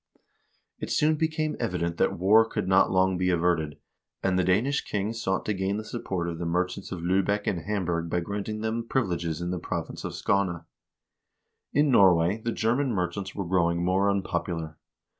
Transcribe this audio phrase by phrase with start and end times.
[0.79, 3.77] It soon became evident that war could not long be averted,
[4.23, 7.65] and the Danish king sought to gain the support of the merchants of Liibeck and
[7.67, 10.61] Hamburg by granting them privileges in the province of Sk&ne.
[11.73, 14.79] In Norway the German merchants were growing more unpopular.